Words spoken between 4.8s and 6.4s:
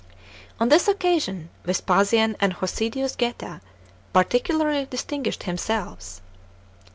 distinguished themselves.